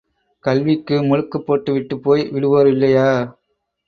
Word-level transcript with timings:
கல்விக்கு 0.43 0.95
முழுக்குப் 1.03 1.45
போட்டுவிட்டுப் 1.45 2.01
போய் 2.03 2.23
விடுவோர் 2.31 2.67
இல்லையா? 2.67 3.07